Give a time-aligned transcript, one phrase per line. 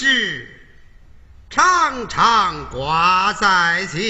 [0.00, 0.48] 借为一件事，
[1.50, 4.00] 常常挂在心。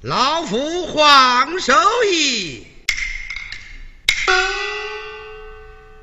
[0.00, 1.74] 老夫黄守
[2.10, 2.66] 义，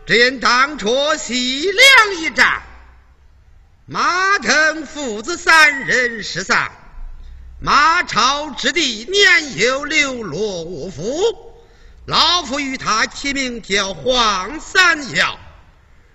[0.06, 2.62] 只因当初西凉一战，
[3.92, 6.72] 马腾父子三人失散，
[7.60, 11.04] 马超之弟年幼流落无父，
[12.06, 15.40] 老夫与他起名叫黄三耀。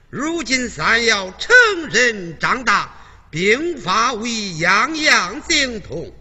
[0.08, 2.94] 如今三耀成人长大，
[3.30, 6.14] 兵法为样样精通。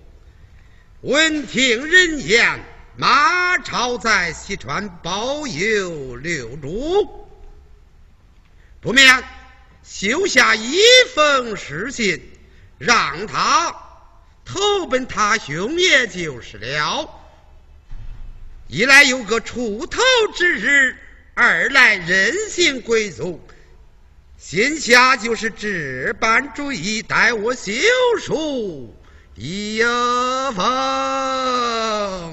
[1.02, 2.62] 闻听人言，
[2.98, 7.28] 马超在西川保佑六主，
[8.82, 9.24] 不免
[9.84, 10.78] 修下一
[11.14, 12.22] 封书信，
[12.78, 13.76] 让他
[14.46, 17.10] 投奔他兄也就是了。
[18.68, 20.02] 一来有个出头
[20.36, 20.96] 之日，
[21.34, 23.46] 二来任性贵族，
[24.38, 27.72] 心下就是置办主意，待我修
[28.20, 28.96] 书。
[29.36, 29.82] 一
[30.56, 32.32] 封。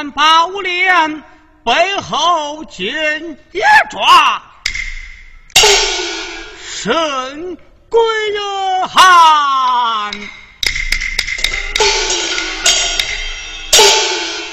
[0.00, 1.22] 花园八五连，
[1.62, 2.86] 背后见
[3.52, 4.42] 野抓，
[6.64, 7.58] 神
[7.90, 8.00] 鬼
[8.30, 10.10] 热汗，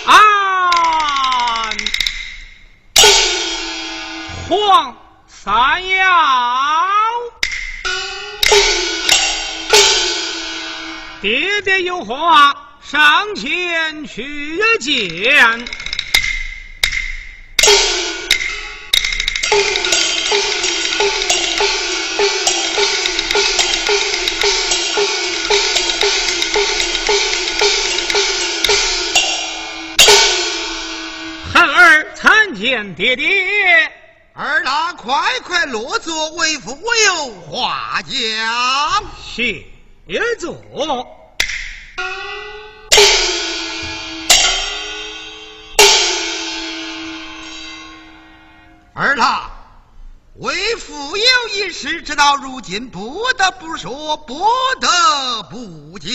[0.05, 0.69] 安
[4.49, 4.97] 黄
[5.27, 6.05] 三幺，
[11.21, 12.66] 爹爹有话。
[12.89, 15.65] 上前去见，
[31.53, 33.27] 孩儿参见爹爹。
[34.33, 38.13] 儿郎快快落座，为父我有话讲。
[39.21, 39.65] 谢
[40.39, 41.26] 座。
[48.99, 49.51] 儿郎，
[50.37, 51.23] 为父有
[51.53, 54.43] 一事，直到如今不得不说，不
[54.81, 56.09] 得不讲。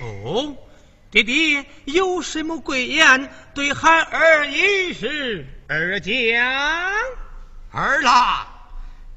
[0.00, 0.56] 哦，
[1.12, 6.12] 爹爹有什么贵言对孩儿一事而讲？
[7.70, 8.44] 儿郎，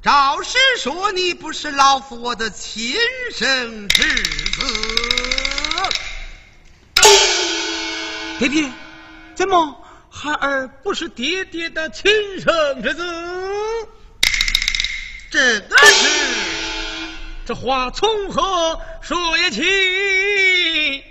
[0.04, 2.94] 赵实说你不是老夫我的亲
[3.32, 4.62] 生侄子。
[8.38, 8.70] 爹爹，
[9.34, 9.80] 怎么？
[10.24, 12.10] 孩儿不是爹爹的亲
[12.40, 13.04] 生侄子，
[15.30, 16.08] 这个是
[17.44, 19.18] 这话从何说
[19.50, 21.04] 起？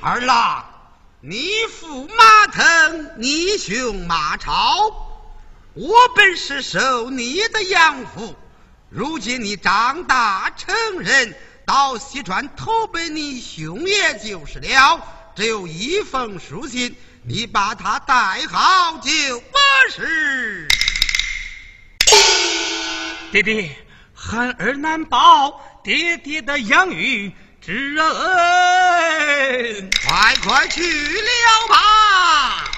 [0.00, 0.64] 二郎，
[1.20, 4.54] 你父马腾，你兄马超，
[5.74, 8.34] 我本是受你的养父，
[8.88, 11.36] 如今你长大成人，
[11.66, 15.18] 到西川投奔你兄爷就是了。
[15.34, 16.94] 只有一封书信，
[17.24, 20.68] 你把它带好就完事。
[23.30, 23.70] 爹爹，
[24.14, 27.32] 孩儿难报爹爹的养育
[27.62, 32.70] 之恩，快快去了吧。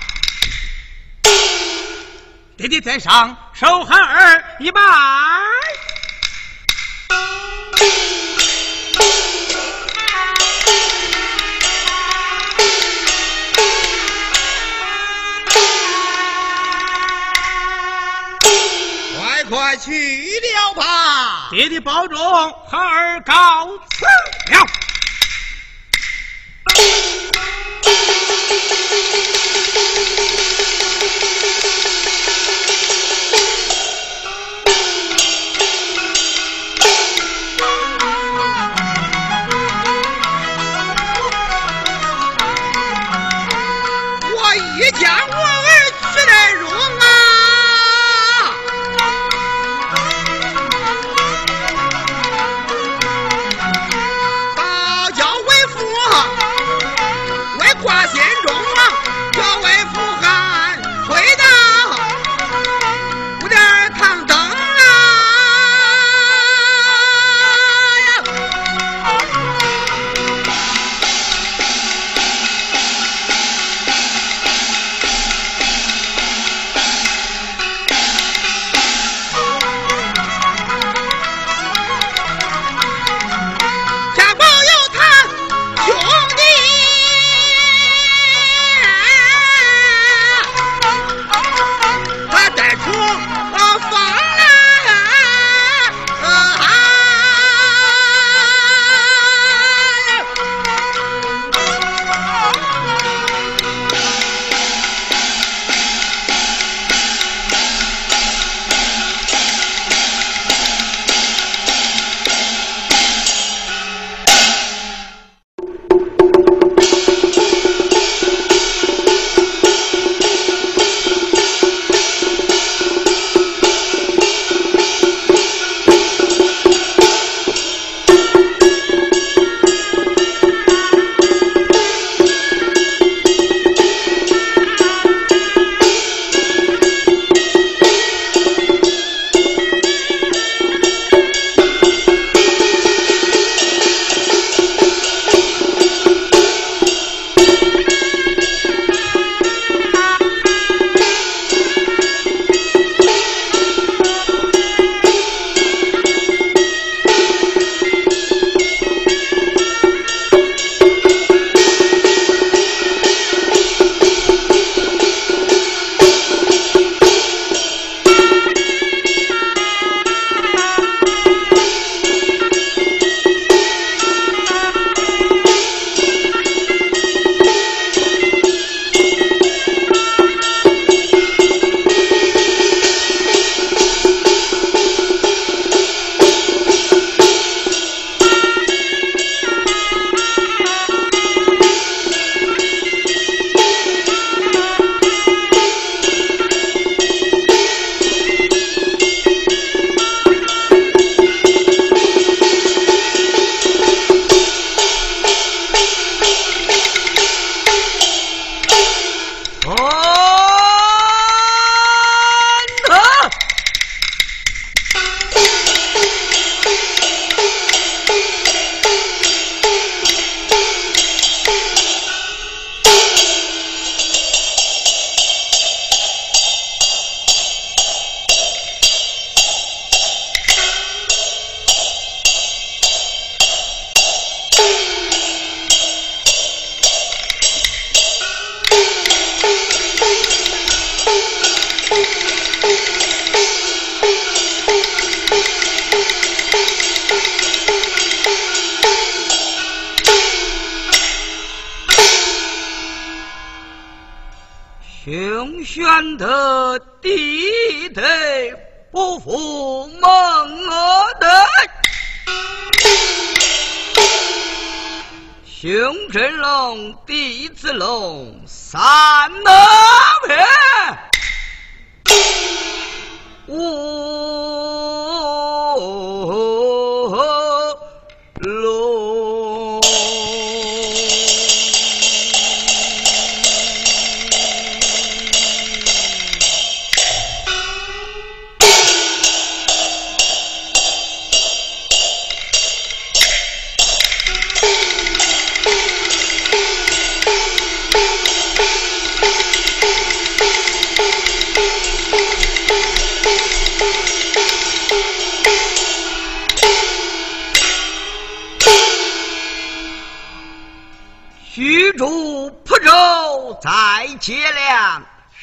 [2.57, 4.81] 爹爹在上，受孩儿一拜。
[19.77, 21.49] 去了吧！
[21.51, 22.19] 爹爹保重，
[22.71, 24.05] 孩儿告辞
[24.53, 24.67] 了。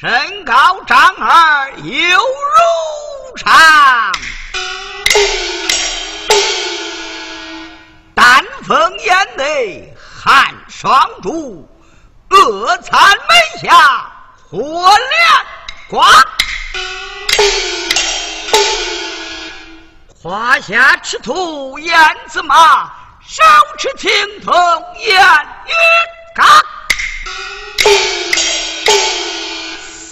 [0.02, 4.12] 身高丈二有如长，
[8.12, 11.70] 丹凤眼内含双珠，
[12.30, 14.12] 恶残眉下
[14.50, 15.46] 火莲
[15.88, 16.04] 光，
[20.20, 22.92] 胯下赤兔燕子马，
[23.24, 23.40] 手
[23.78, 24.52] 持青铜
[24.98, 25.22] 燕
[25.64, 25.72] 玉
[26.34, 26.44] 刚。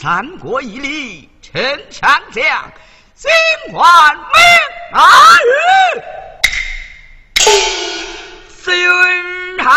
[0.00, 2.72] 三国一里陈长将，
[3.14, 3.30] 心
[3.66, 4.32] 怀明
[4.92, 5.06] 阿
[5.44, 6.00] 玉，
[8.48, 9.70] 四云长。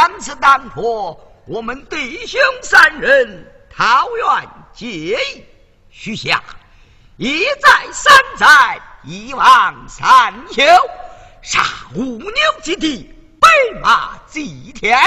[0.00, 5.44] 两次当破，我们弟兄三人桃园结义，
[5.90, 6.42] 许下
[7.18, 10.62] 一再三载，一往三休，
[11.42, 11.62] 杀
[11.94, 14.98] 五牛之地，北马祭天。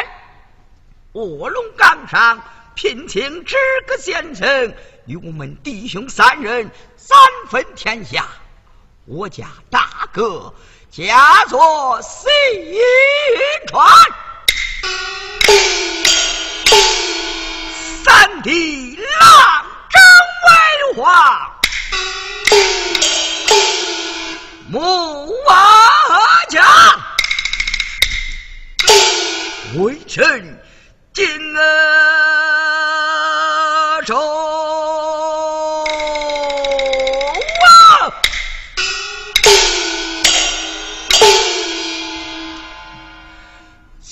[1.14, 2.44] 卧龙岗上
[2.76, 3.56] 聘请知
[3.88, 4.76] 个先生，
[5.08, 7.18] 与我们弟兄三人三
[7.50, 8.28] 分天下。
[9.06, 10.54] 我家大哥
[10.92, 12.30] 家作西
[13.66, 13.88] 川。
[18.04, 18.83] 三弟。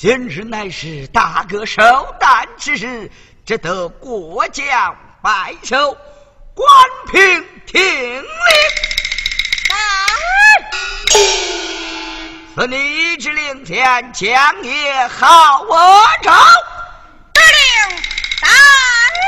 [0.02, 1.80] 今日乃是大哥寿
[2.20, 3.12] 诞之日，
[3.46, 5.96] 只得过江拜寿，
[6.56, 6.68] 关
[7.12, 7.22] 平
[7.68, 8.26] 听令。
[12.56, 16.32] 此你之令前，将也好我招。
[17.32, 18.02] 得令，
[18.42, 19.22] 大将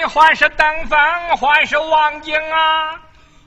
[0.00, 0.98] 舟船，还是登峰，
[1.36, 3.00] 还是望京啊？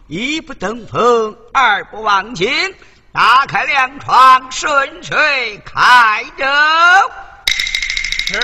[0.08, 2.76] 一不登峰，二不望京，
[3.12, 6.46] 打开粮窗，顺水开舟。
[8.28, 8.40] 是。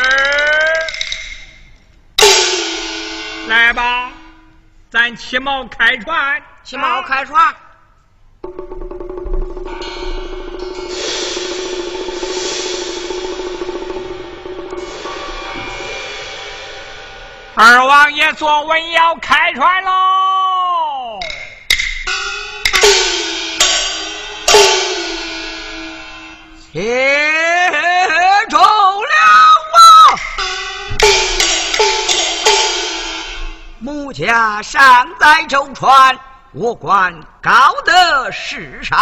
[3.48, 4.12] 来吧，
[4.90, 7.54] 咱起锚开船，起锚开船。
[17.58, 21.20] 二王爷坐稳，要开船喽！
[26.74, 27.72] 切
[28.50, 28.64] 住了
[29.72, 29.80] 啊！
[33.80, 36.20] 母家尚在舟船，
[36.52, 39.00] 我管高的是山，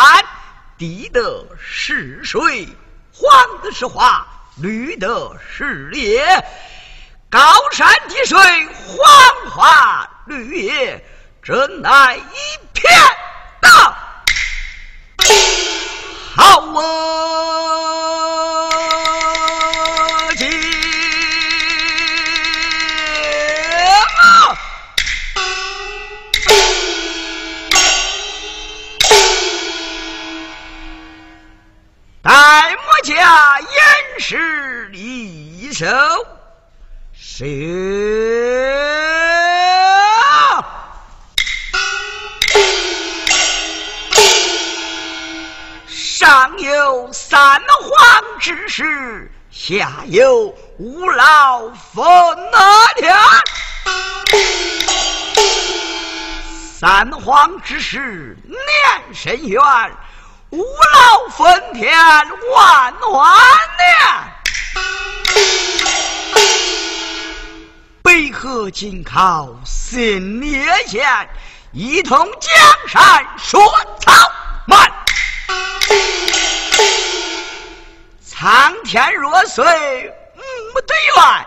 [0.77, 2.67] 低的是水，
[3.11, 4.23] 黄的是花，
[4.61, 6.45] 绿的是叶。
[7.33, 7.39] 高
[7.71, 8.37] 山低水，
[8.85, 11.03] 黄花绿叶，
[11.41, 12.21] 真乃一
[12.73, 12.93] 片
[13.59, 13.97] 大
[16.35, 16.61] 好
[20.37, 20.47] 景
[24.19, 24.55] 啊！
[32.21, 35.87] 待我家严实离手。
[37.35, 37.47] 上
[46.59, 52.05] 有三皇之事，下有五老分
[52.97, 53.11] 天。
[56.77, 58.59] 三皇之事年
[59.15, 59.59] 深远，
[60.51, 62.27] 五老分天万
[63.11, 63.35] 万
[63.79, 63.87] 年。
[68.43, 71.29] 北河紧靠新列县，
[71.71, 72.53] 一同江
[72.89, 73.61] 山说
[74.01, 74.11] 草
[74.67, 74.91] 满。
[78.21, 81.45] 苍天若遂母对愿，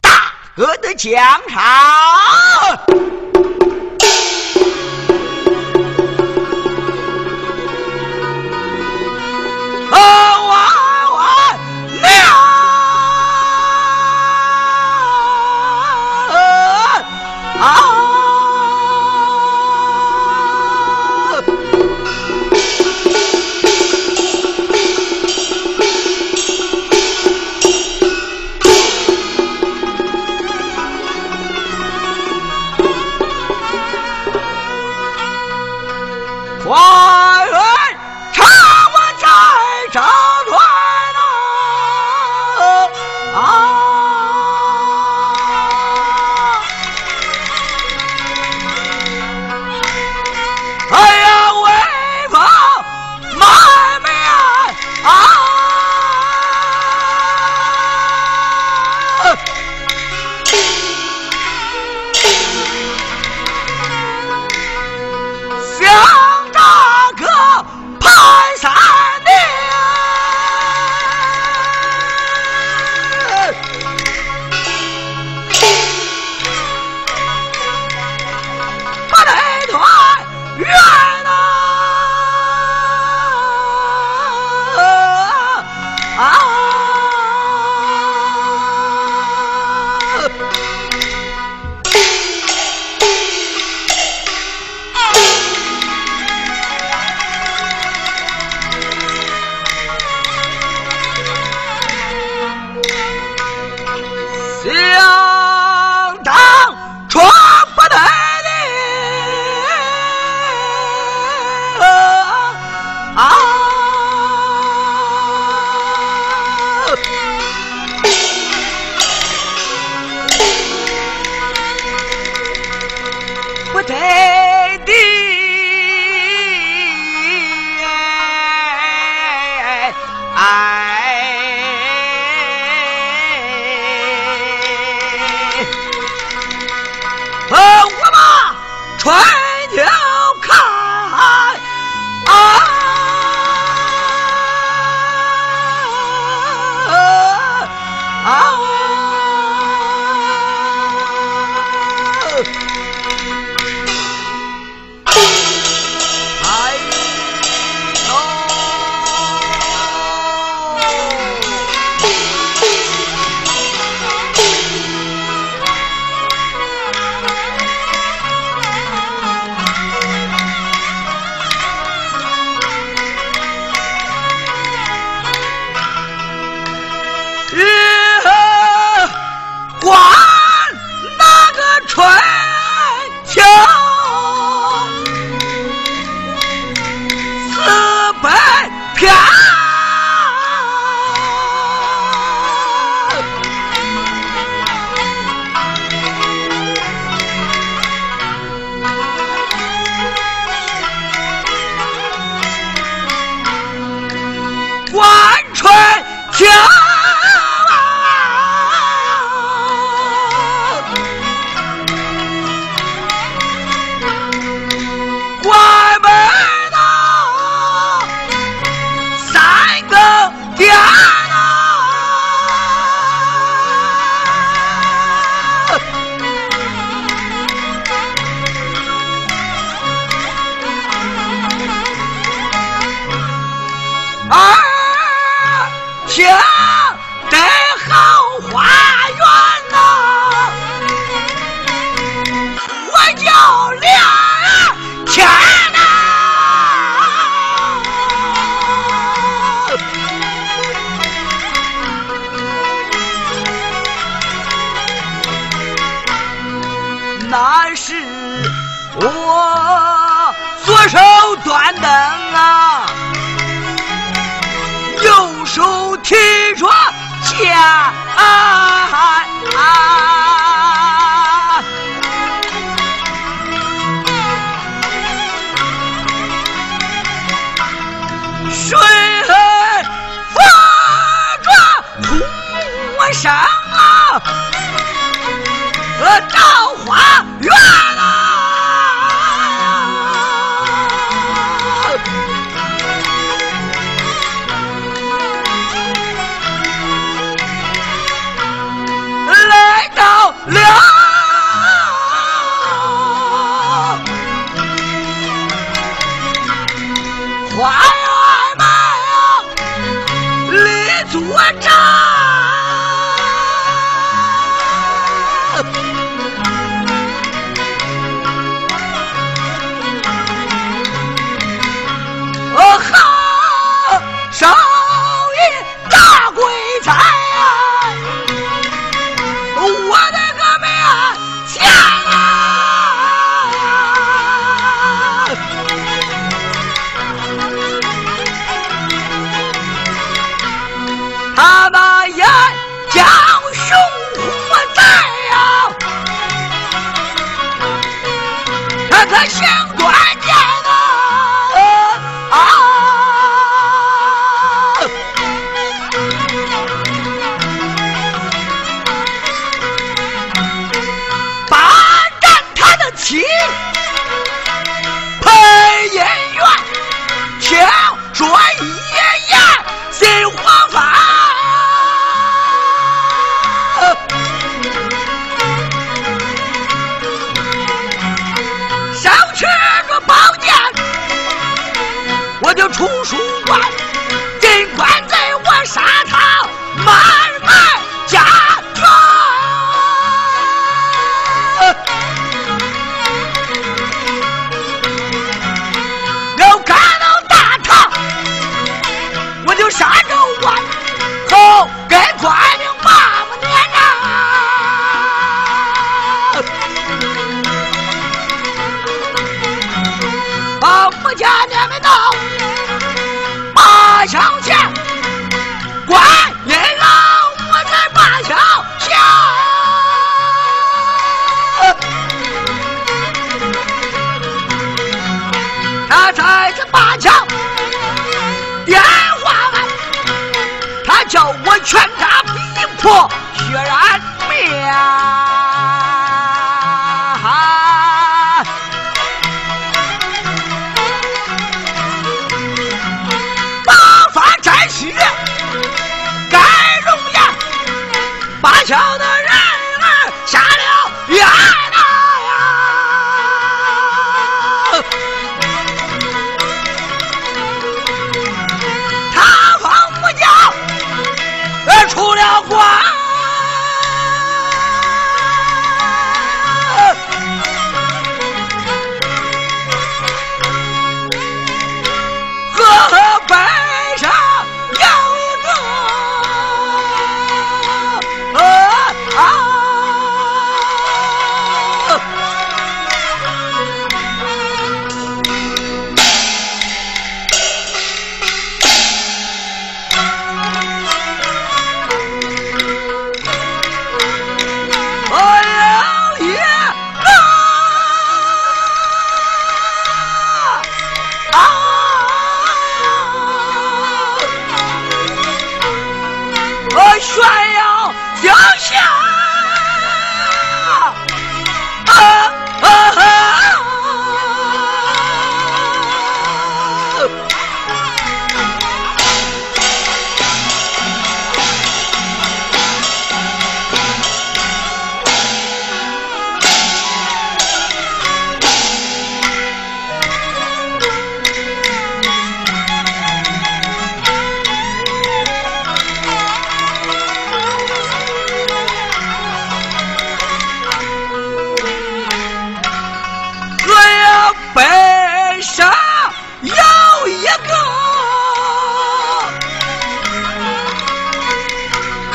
[0.00, 1.14] 大哥的江
[1.48, 3.21] 山。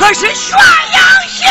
[0.08, 1.44] 我是悬崖下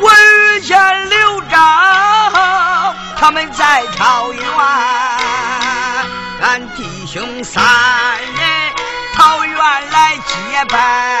[0.00, 0.10] 我
[0.56, 4.42] 遇见刘璋他们在桃园
[6.40, 8.72] 俺弟兄三人
[9.14, 11.17] 桃园来结拜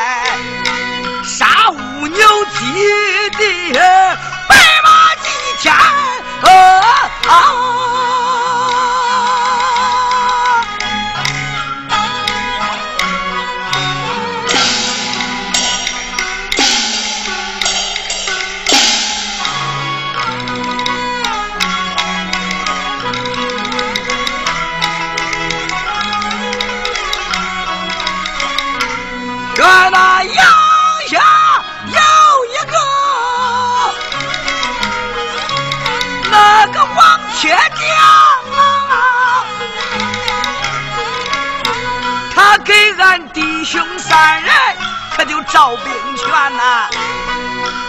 [45.58, 46.88] 可就照兵权呐，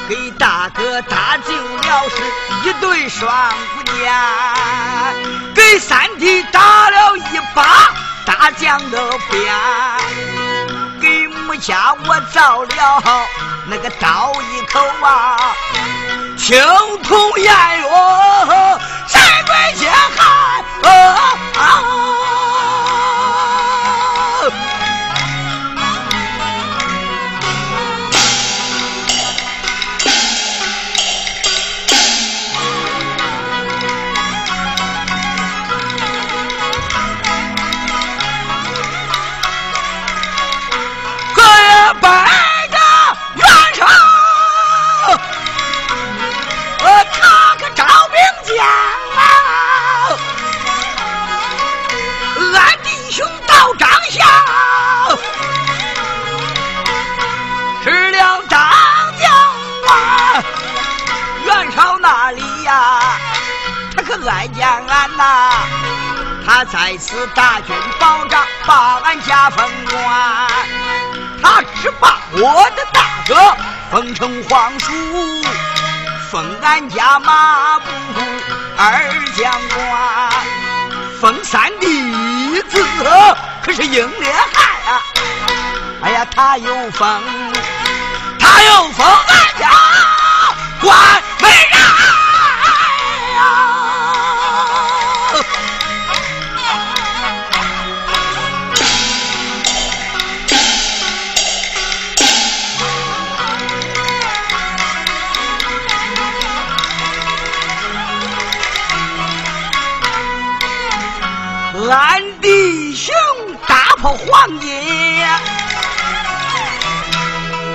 [0.10, 4.12] 给大哥搭救了是一对双骨剑，
[5.54, 7.94] 给三弟打了一把
[8.26, 9.54] 大将的鞭，
[11.00, 13.28] 给母家我造了
[13.68, 15.38] 那个刀一口啊，
[16.40, 16.60] 青
[17.04, 17.50] 铜偃月
[19.08, 20.66] 山归血汗。
[20.82, 22.09] 在
[67.28, 70.48] 大军保障，把俺家封官。
[71.42, 73.36] 他只把我的大哥
[73.92, 74.92] 封成皇叔，
[76.32, 77.86] 封俺家马步
[78.78, 79.02] 二
[79.36, 80.32] 将官，
[81.22, 82.86] 封三弟子
[83.64, 85.02] 可是英烈汉啊！
[86.02, 87.22] 哎呀，他又封，
[88.40, 89.70] 他又封俺家
[90.82, 90.98] 关
[112.42, 113.14] 弟兄
[113.68, 114.72] 打破黄金，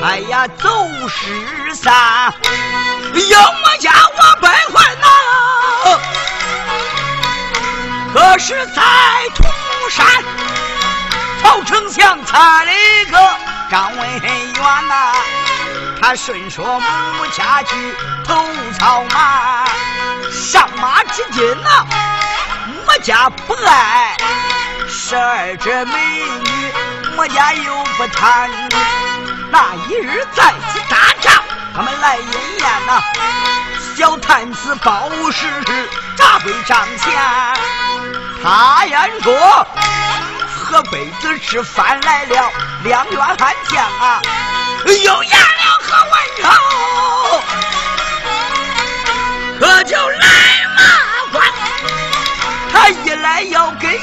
[0.02, 0.68] 哎呀，走
[1.08, 2.32] 失散，
[3.12, 5.06] 有我家我奔还呐。
[8.14, 8.82] 可是，在
[9.34, 9.44] 涂
[9.90, 10.06] 山，
[11.42, 13.18] 曹丞相差了一个
[13.70, 15.12] 张文远呐，
[16.00, 17.94] 他顺说母家去
[18.26, 18.46] 投
[18.78, 19.66] 草马，
[20.32, 21.86] 上马之间呐。
[22.86, 24.16] 我家不爱
[25.06, 26.72] 十二这美女，
[27.18, 28.48] 我家又不贪。
[29.50, 32.26] 那一日在此大帐，他们来饮
[32.58, 33.02] 宴呐。
[33.94, 35.46] 小探子包氏
[36.16, 37.12] 扎跪帐前，
[38.42, 39.68] 他言说：
[40.56, 42.50] 河北子吃饭来了，
[42.82, 44.22] 两员悍将啊，
[44.86, 46.48] 有颜了何文丑，
[49.60, 50.63] 可就来。
[52.74, 54.00] 他一来要给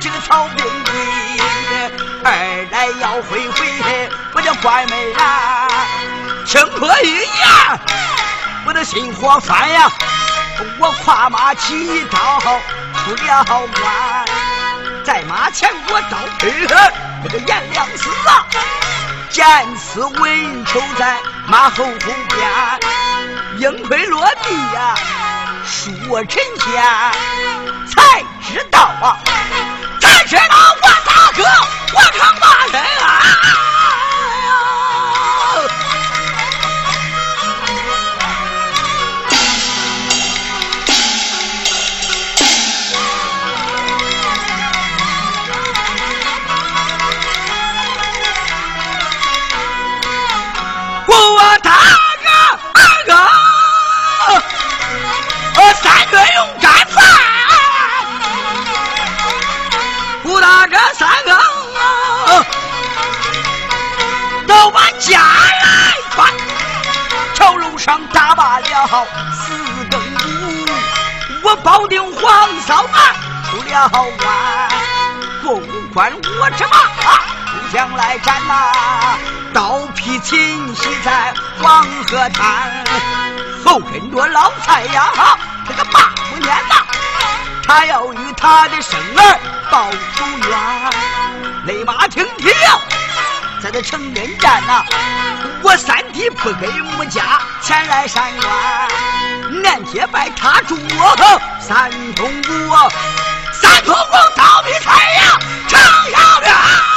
[0.00, 0.92] 这个曹兵归，
[2.22, 5.16] 二来要会会我这关美人，
[6.46, 7.26] 听破一言，
[8.64, 9.90] 我的心火翻呀！
[10.78, 12.40] 我跨马起刀
[12.94, 14.24] 出了关，
[15.04, 16.48] 在马前我刀劈
[17.24, 18.46] 这个颜良死啊！
[19.30, 19.44] 见
[19.76, 21.18] 此文丑在
[21.48, 24.94] 马后后边，英盔落地呀！
[25.70, 27.12] 说臣下
[27.94, 29.16] 才知道啊，
[30.00, 31.44] 才知道我大哥
[31.94, 33.69] 我成大人啊！
[67.78, 69.54] 上打罢了四
[69.90, 70.20] 更鼓，
[71.42, 73.00] 我我保定黄扫马
[73.50, 74.68] 出了关，
[75.42, 75.60] 公
[75.92, 76.76] 关我这马
[77.46, 78.72] 出将来战呐，
[79.52, 82.84] 刀劈秦西在黄河滩，
[83.64, 85.10] 后跟着老蔡呀，
[85.66, 86.00] 这个马
[86.30, 86.74] 不念呐，
[87.70, 89.38] 他要与他的生儿
[89.70, 90.90] 报仇冤，
[91.66, 92.50] 雷马听听。
[93.62, 94.84] 在这城边站呐，
[95.62, 98.52] 我三弟不给母家前来山关，
[99.64, 102.50] 俺爹拜他祝我三通鼓，
[103.52, 106.89] 三通鼓刀比太阳唱小曲。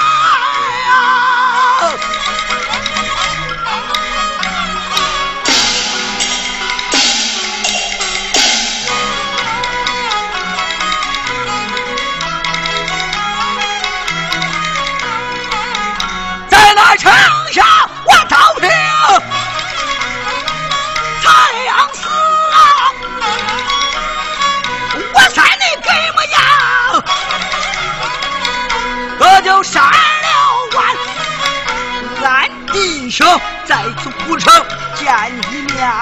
[33.13, 34.51] 俺弟兄在此古城
[34.95, 35.13] 见
[35.51, 35.93] 一面，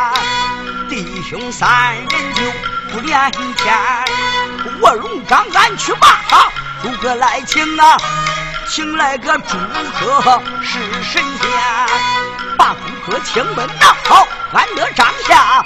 [0.87, 2.41] 弟兄三人就
[2.89, 3.75] 不连天。
[4.79, 6.21] 卧龙岗俺去吧，
[6.81, 7.97] 诸葛来请啊！
[8.69, 9.57] 请来个诸
[9.99, 11.51] 葛是神仙，
[12.57, 15.65] 把诸葛请奔到俺得帐下，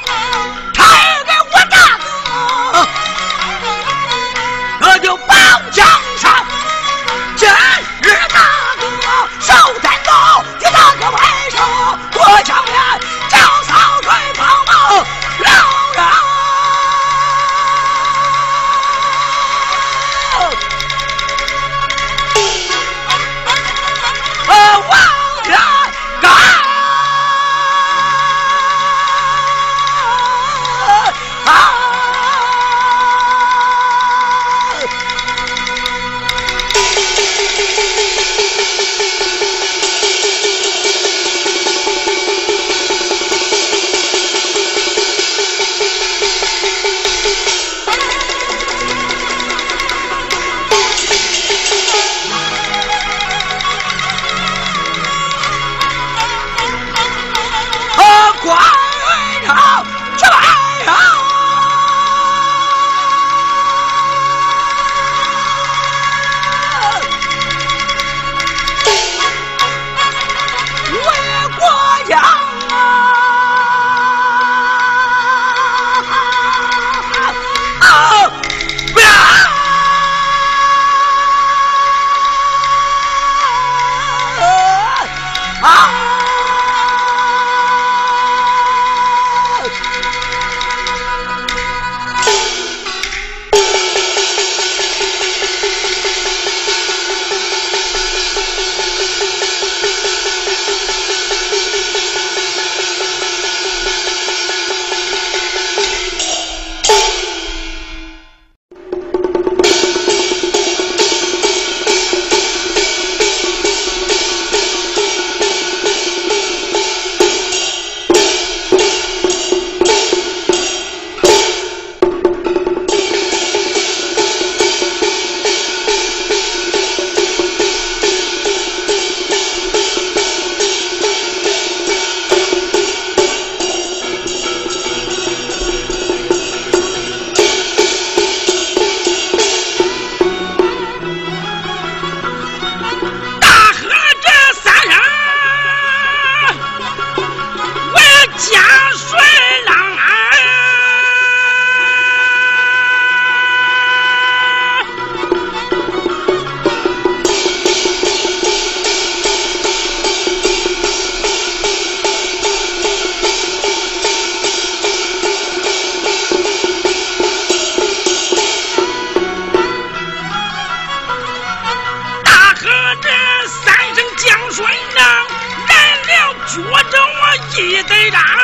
[177.87, 178.34] 敲当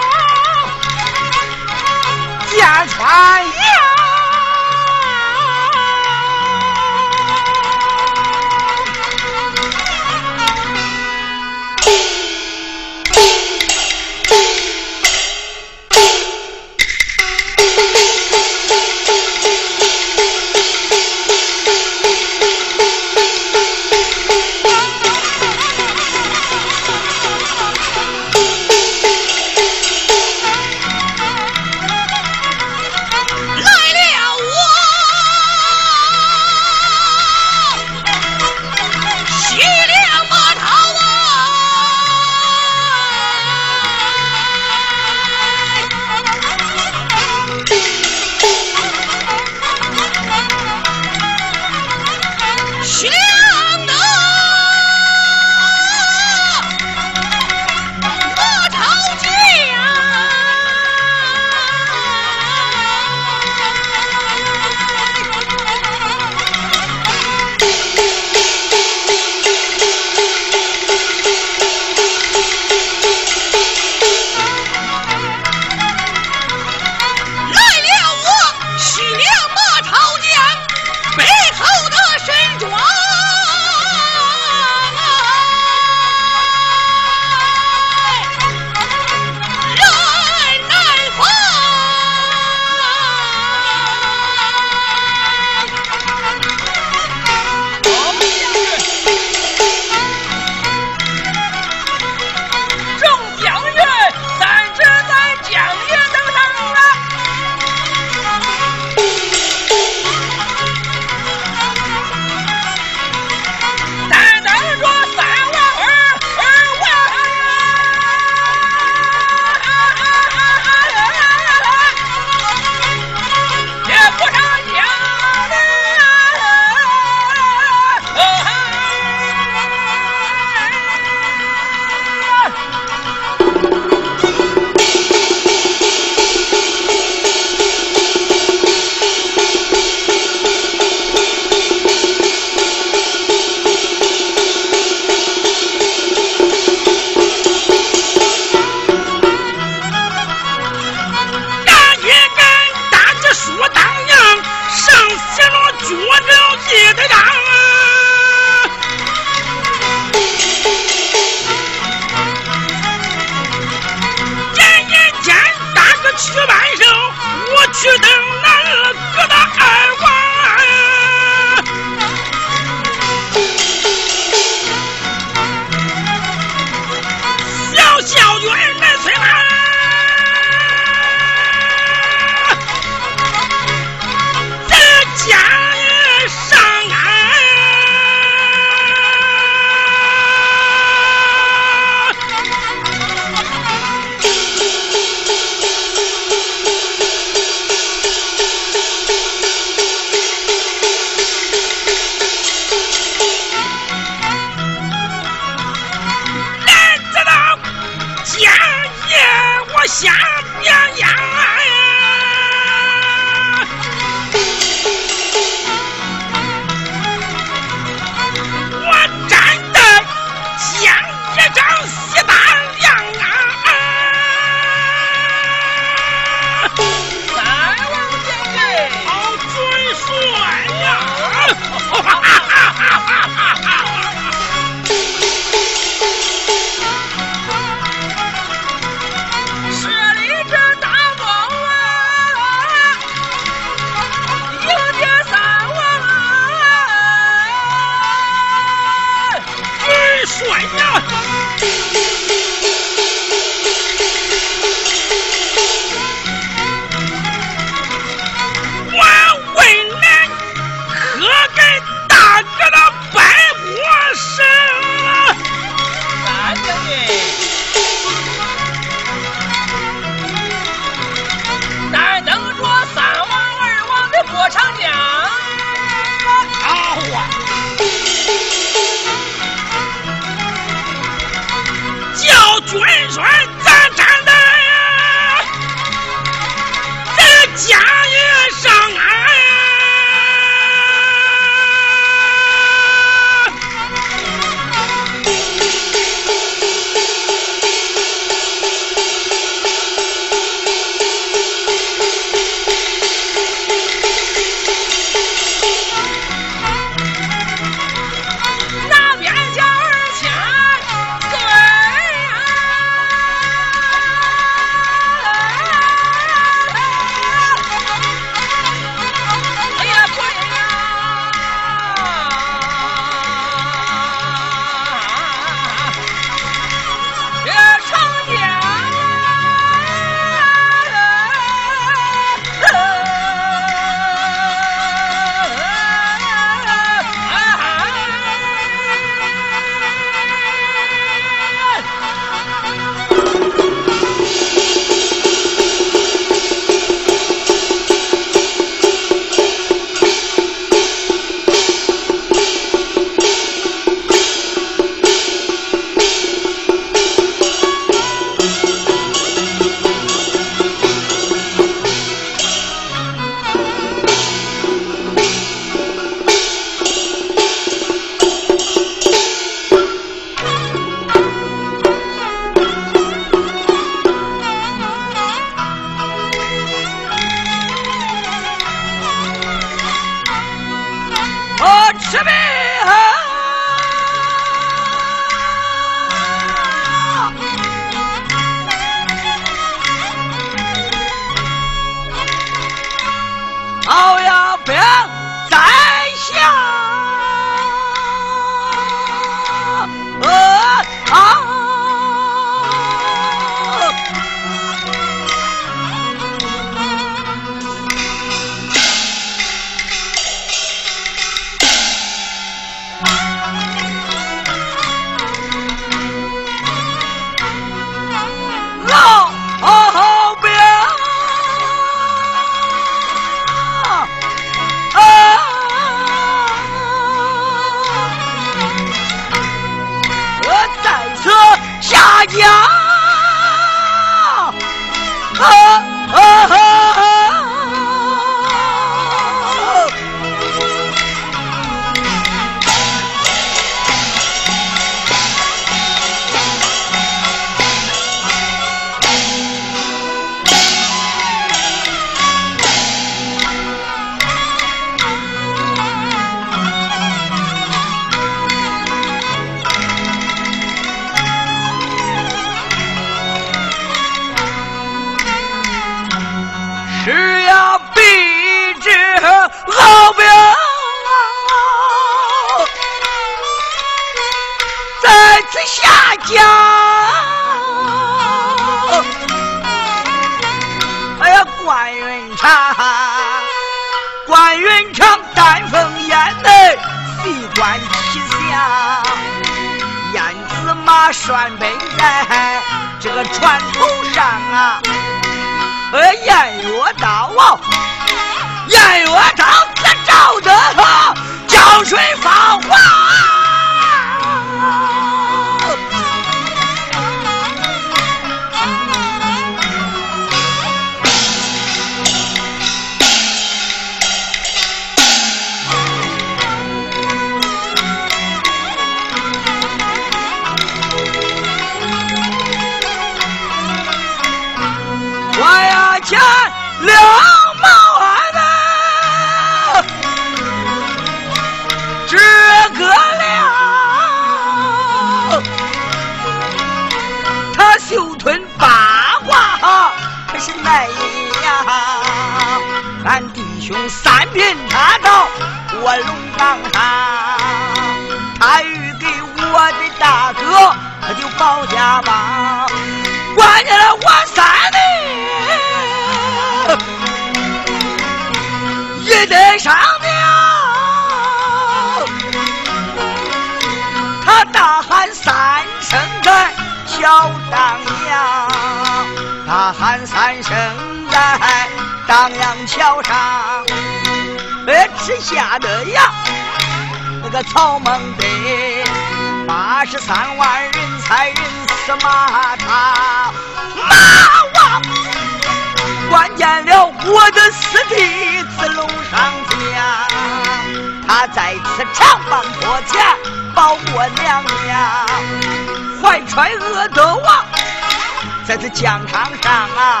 [598.72, 600.00] 疆场上啊，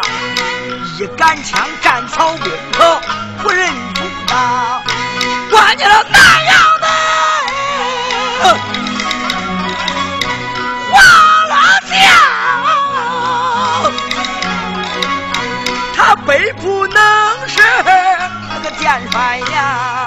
[0.98, 3.00] 一杆枪战曹兵头，
[3.44, 4.02] 无人阻。
[5.50, 6.86] 关键了南阳的
[10.90, 10.92] 黄
[11.48, 11.54] 老
[11.90, 11.92] 将，
[15.94, 17.02] 他背不能
[17.46, 20.06] 是那个剑帅呀，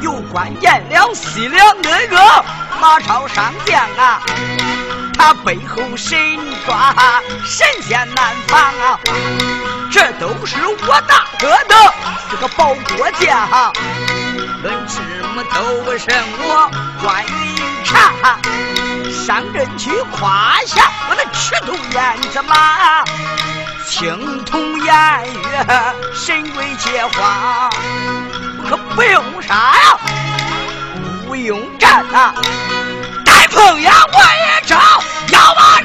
[0.00, 2.16] 又关键了西凉那个
[2.80, 4.22] 马超上将啊，
[5.18, 6.18] 他背后神
[6.66, 6.94] 抓
[7.44, 8.98] 神仙难防啊。
[9.90, 11.94] 这都是我大哥的
[12.30, 13.72] 这个保国将，
[14.62, 15.00] 论什
[15.34, 18.38] 么都不胜我关云长。
[19.24, 23.04] 上阵去胯下我的赤兔燕子马，
[23.88, 25.66] 青铜偃月
[26.14, 27.70] 神威接花，
[28.68, 29.98] 可不用杀呀，
[31.26, 32.34] 不用战啊，
[33.24, 34.76] 带碰呀我也招，
[35.32, 35.80] 要把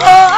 [0.00, 0.29] 杀。